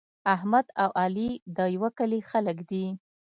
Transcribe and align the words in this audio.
احمد 0.35 0.65
او 0.83 0.89
علي 1.01 1.29
د 1.55 1.57
یوه 1.75 1.89
کلي 1.99 2.19
خلک 2.31 2.57
دي. 2.69 2.85